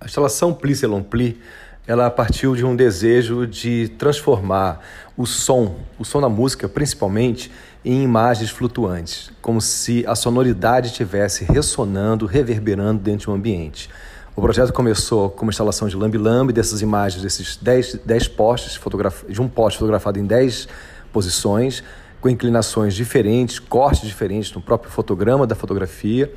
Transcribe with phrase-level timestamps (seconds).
[0.00, 1.38] A instalação Pli Selon Pli,
[1.86, 4.80] ela partiu de um desejo de transformar
[5.14, 7.52] o som, o som da música principalmente,
[7.84, 13.90] em imagens flutuantes, como se a sonoridade estivesse ressonando, reverberando dentro de um ambiente.
[14.34, 18.80] O projeto começou com uma instalação de lambi-lambi, dessas imagens, desses 10, 10 postes,
[19.28, 20.66] de um poste fotografado em 10
[21.12, 21.84] posições,
[22.20, 26.32] com inclinações diferentes, cortes diferentes no próprio fotograma da fotografia,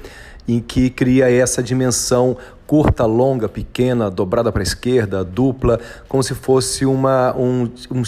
[0.48, 6.34] em que cria essa dimensão curta, longa, pequena, dobrada para a esquerda, dupla, como se
[6.34, 8.02] fosse uma, um, um,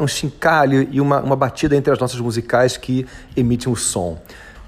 [0.00, 4.18] um chincalho e uma, uma batida entre as nossas musicais que emitem o som.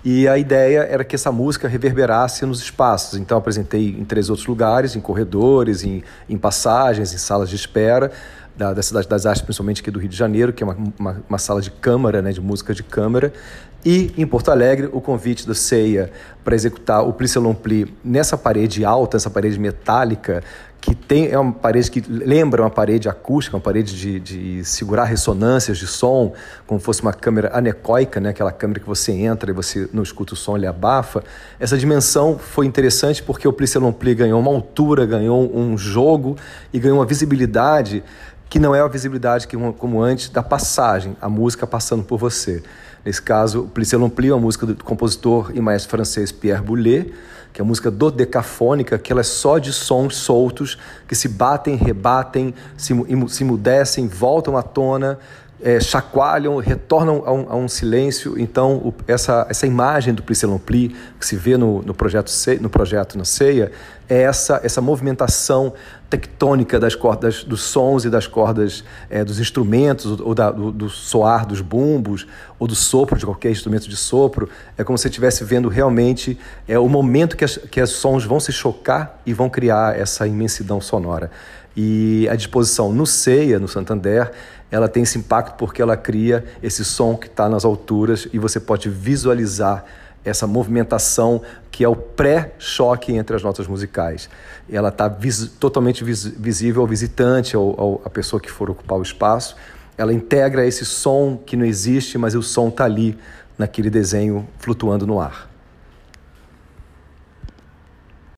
[0.04, 3.18] E a ideia era que essa música reverberasse nos espaços.
[3.18, 8.12] Então, apresentei em três outros lugares, em corredores, em, em passagens, em salas de espera,
[8.56, 11.22] da, da Cidade das Artes, principalmente aqui do Rio de Janeiro, que é uma, uma,
[11.28, 13.32] uma sala de câmara, né, de música de câmara.
[13.84, 16.10] E em Porto Alegre, o convite do CEIA
[16.42, 20.42] para executar o Plisselon Pli nessa parede alta, essa parede metálica,
[20.80, 25.04] que tem, é uma parede que lembra uma parede acústica, uma parede de, de segurar
[25.04, 26.34] ressonâncias de som,
[26.66, 28.30] como fosse uma câmera anecoica, né?
[28.30, 31.22] aquela câmera que você entra e você não escuta o som, ele abafa.
[31.58, 36.36] Essa dimensão foi interessante porque o Plisselon Pli ganhou uma altura, ganhou um jogo
[36.70, 38.04] e ganhou uma visibilidade
[38.48, 42.62] que não é a visibilidade que, como antes da passagem, a música passando por você.
[43.04, 47.06] Nesse caso, o Plisselon Lompli é uma música do compositor e maestro francês Pierre Boulez,
[47.52, 51.76] que é a música dodecafônica, que ela é só de sons soltos que se batem,
[51.76, 52.94] rebatem, se,
[53.28, 55.18] se emudecem, voltam à tona,
[55.62, 58.38] é, chacoalham, retornam a um, a um silêncio.
[58.38, 63.16] Então, o, essa, essa imagem do Plisselompli, que se vê no, no, projeto, no projeto
[63.16, 63.70] na ceia,
[64.08, 65.72] é essa, essa movimentação
[66.10, 70.88] tectônica das cordas, dos sons e das cordas é, dos instrumentos, ou da, do, do,
[70.88, 72.26] soar dos bumbos,
[72.58, 74.48] ou do sopro de qualquer instrumento de sopro.
[74.76, 76.38] É como se você estivesse vendo realmente
[76.68, 80.26] é, o momento que, as, que os sons vão se chocar e vão criar essa
[80.26, 81.30] imensidão sonora.
[81.76, 84.30] E a disposição no Ceia, no Santander,
[84.70, 88.60] ela tem esse impacto porque ela cria esse som que está nas alturas e você
[88.60, 89.84] pode visualizar
[90.24, 94.28] essa movimentação que é o pré-choque entre as notas musicais.
[94.70, 98.98] Ela está vis totalmente vis visível ao visitante, ao, ao, à pessoa que for ocupar
[98.98, 99.56] o espaço.
[99.98, 103.18] Ela integra esse som que não existe, mas o som está ali
[103.58, 105.53] naquele desenho flutuando no ar.